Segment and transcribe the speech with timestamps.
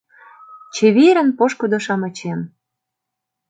[0.75, 2.39] Чеверын, пошкудо-шамычем!